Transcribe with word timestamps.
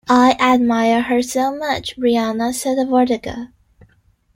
"I 0.09 0.31
admire 0.39 1.03
her 1.03 1.21
so 1.21 1.55
much," 1.55 1.95
Rihanna 1.95 2.55
said 2.55 2.79
of 2.79 2.91
Ortega. 2.91 3.51